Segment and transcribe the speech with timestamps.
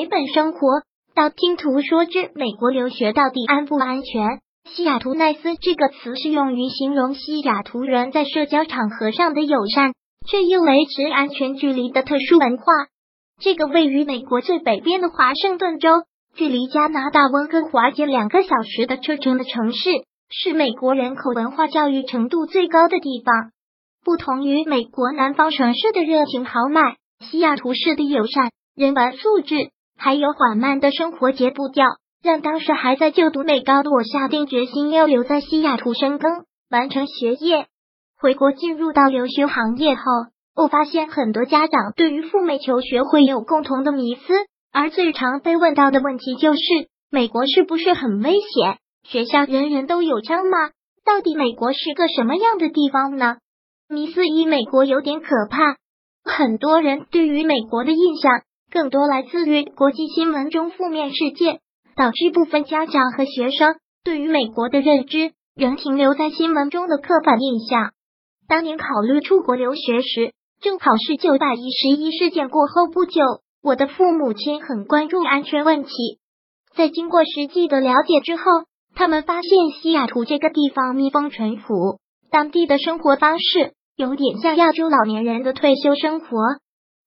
[0.00, 0.80] 美本生活。
[1.14, 4.40] 道听途说之美国留学到底安不安全？
[4.64, 9.92] 西雅图奈斯这个词是用于形容西雅图人在社交场合上的友善，
[10.26, 12.64] 却又维持安全距离的特殊文化。
[13.42, 15.90] 这个位于美国最北边的华盛顿州，
[16.34, 19.90] 距离加拿大温哥华仅两个小时的车程的城市，
[20.30, 23.50] 是美国人口文化教育程度最高的地方。
[24.02, 29.68] 不同于美国南方城市的热情豪迈，西雅图市的友善、人文素质，
[30.02, 31.84] 还有缓慢的生活节步调，
[32.22, 37.66] 让当时还在就读美高的我下定决心要留在西雅图深耕，完成学业。
[38.18, 40.02] 回国进入到留学行业后，
[40.56, 44.32] 我发现很多家长对于赴美求学会有共同的迷思，
[44.72, 46.60] 而最常被问到的问题就是：
[47.10, 48.78] 美国是不是很危险？
[49.04, 50.70] 学校人人都有枪吗？
[51.04, 53.36] 到底美国是个什么样的地方呢？
[53.86, 55.76] 迷思一，美国有点可怕。
[56.24, 61.58] 很多人对于美国的印象更多来自于国际新闻中负面事件，
[61.96, 67.90] 导致部分家长和学生对于美国的认知仍停留在新闻中的刻板印象。
[68.46, 73.20] 当年考虑出国留学时，正好是九百一十一事件过后不久，
[73.62, 75.90] 我的父母亲很关注安全问题。
[76.74, 78.42] 在经过实际的了解之后，
[78.94, 81.98] 他们发现西雅图这个地方密封淳朴，
[82.30, 83.72] 当地的生活方式。
[83.96, 86.26] 有点像亚洲老年人的退休生活，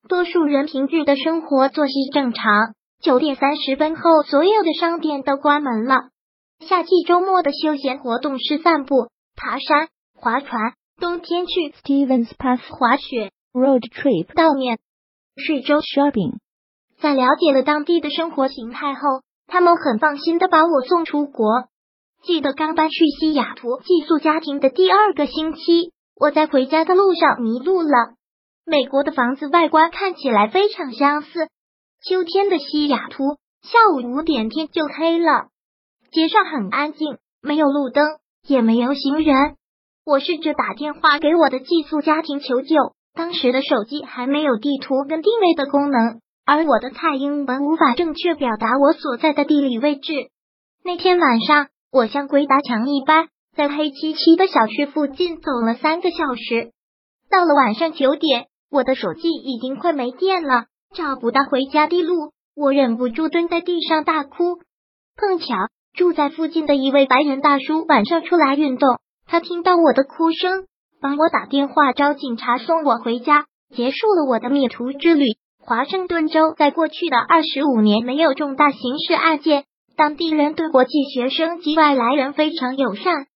[0.09, 2.73] 多数人平日的生活作息正常。
[3.01, 6.09] 九点三十分后，所有的商店都关门了。
[6.59, 14.77] 夏季周末的休闲活动是散步、爬山、划船；冬天去 Stevens Pass 滑雪、road trip 悼念、
[15.37, 16.35] 睡州 shopping。
[16.99, 19.01] 在了解了当地的生活形态后，
[19.47, 21.65] 他们很放心的把我送出国。
[22.23, 25.91] 记得刚搬去西雅图寄宿家庭的第二个星期。
[26.15, 28.15] 我在回家的路上迷路了。
[28.65, 31.47] 美国的房子外观看起来非常相似。
[32.01, 35.47] 秋天的西雅图，下午五点天就黑了，
[36.11, 38.05] 街上很安静，没有路灯，
[38.47, 39.55] 也没有行人。
[40.05, 42.75] 我试着打电话给我的寄宿家庭求救，
[43.13, 50.13] 当时的手机还没有地图跟定位的功能，而我的蔡英文无法正确表达我所在的地理位置。
[50.83, 53.27] 那天晚上，我像鬼打墙一般。
[53.55, 56.71] 在黑漆漆的小区附近走了三个小时，
[57.29, 64.57] 到了晚上九点，我的手机已经快没电了，找不到回家的路，我忍不住蹲在地上大哭。
[65.15, 65.53] 碰巧
[65.93, 68.97] 住在附近的一位白人大叔晚上出来运动，
[69.27, 70.65] 他听到我的哭声，
[70.99, 73.45] 帮我打电话找警察送我回家，
[73.75, 75.25] 结束了我的灭途之旅。
[75.59, 83.27] 华盛顿州在过去的二十五年没有重大刑事案件，当地人对国际学生及外来人非常友善。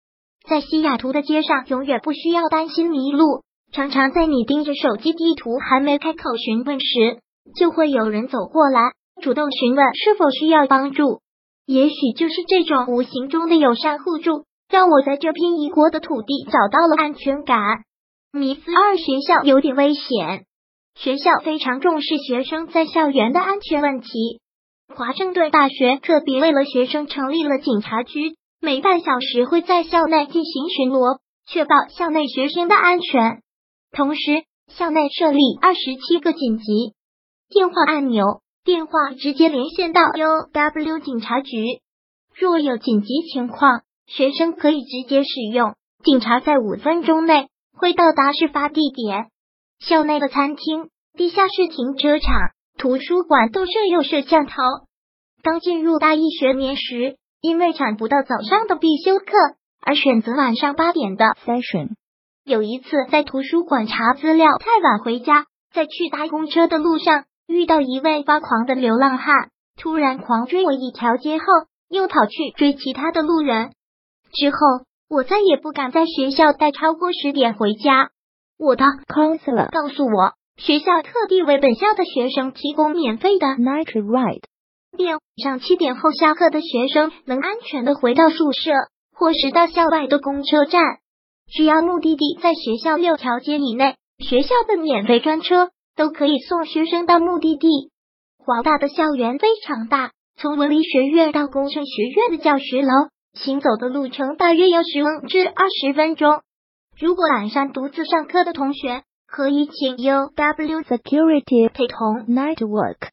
[0.50, 3.44] 在西雅图的街上，永远不需要担心迷路。
[3.72, 7.20] 常常在你盯着手机地图还没开口询问时，
[7.56, 8.82] 就会有人走过来，
[9.22, 11.22] 主动询问是否需要帮助。
[11.66, 17.60] 也许就是这种无形中的友善互助，让我在这片异国的土地找到了安全感。
[18.32, 20.46] 迷思二：学校有点危险。
[20.96, 24.40] 学校非常重视学生在校园的安全问题。
[24.96, 28.36] 华盛顿大学特别为了学生成立了警察局。
[28.60, 33.42] 每半小时会在校内进行巡逻，确保校内学生的安全。
[33.92, 36.94] 同时，校内设立二十七个紧急
[37.50, 41.82] 电话按钮，电话直接连线到 UW 警察局。
[42.36, 49.28] 若有紧急情况，学生可以直接使用，警察在五分钟内会到达事发地点。
[49.80, 52.34] 校内的餐厅、地下室停车场、
[52.78, 54.54] 图书馆都设有摄像头。
[55.42, 57.18] 刚进入大一学年时。
[57.40, 59.26] 因为抢不到早上的必修课，
[59.80, 61.92] 而选择晚上八点的 session。
[62.48, 71.44] 有一次在图书馆查资料，太晚回家，在去搭公车的路上遇到一位发狂的流浪汉，突然狂追我一条街后，
[71.90, 73.72] 又跑去追其他的路人。
[74.32, 74.58] 之后
[75.10, 78.12] 我再也不敢在学校待超过十点回家。
[78.58, 84.44] 我的 counselor 告诉我，学校特地为本校的学生提供免费的 night ride。
[84.98, 88.72] 晚上七点后下课的学生能安全的回到宿舍，
[89.14, 90.82] 或是到校外的公车站。
[91.52, 97.68] 只要目的地在学校六条街以内，学校的免费专车都可以送学生到目的地。
[98.38, 102.90] 华大的校园非常大，从文理学院到工程学院的教学楼，
[103.34, 106.42] 行走的路程大约要十五至二十分钟。
[107.00, 113.10] 如果晚上独自上课的同学，可以请 U W security 陪同 night work。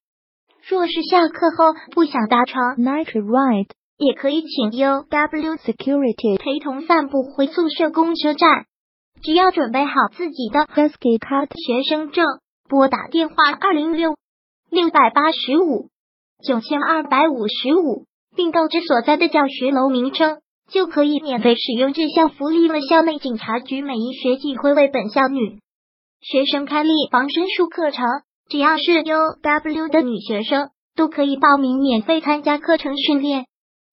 [0.66, 8.66] 若是下课后不想搭乘 night ride，也可以请 U W security 陪同散步回宿舍公车站。
[9.22, 12.24] 只要准备好自己的 husky card 学生证，
[12.68, 14.16] 拨打电话二零六
[14.70, 15.88] 六百八十五
[16.44, 18.04] 九千二百五十五，
[18.36, 20.38] 并告知所在的教学楼名称，
[20.68, 22.80] 就可以免费使用这项福利了。
[22.82, 25.60] 校内警察局每一学季会为本校女
[26.20, 28.04] 学生开立防身术课程，
[28.50, 33.46] 只要是 UW 的女学生都可以报名免费参加课程训练。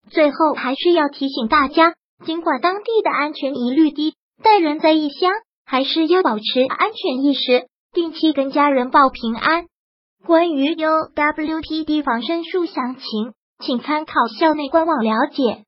[0.09, 1.93] 最后还是要提醒大家，
[2.25, 5.31] 尽管当地的安全疑虑低，但人在异乡
[5.65, 9.65] 还是要保持安全意识，定期跟家人报平安。
[10.25, 15.63] 关于 UWPD 防身术详情，请参考校内官网了解。